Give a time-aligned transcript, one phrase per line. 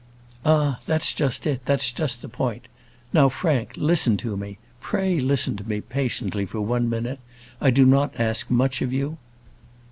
[0.43, 2.67] "Ah, that's just it; that's just the point.
[3.13, 4.57] Now, Frank, listen to me.
[4.79, 7.19] Pray listen to me patiently for one minute.
[7.61, 9.19] I do not ask much of you."